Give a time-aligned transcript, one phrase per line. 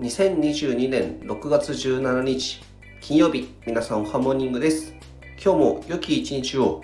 [0.00, 2.62] 2022年6月17日
[3.02, 4.94] 金曜日皆さんおはモーニングです。
[5.32, 6.82] 今日も良き一日を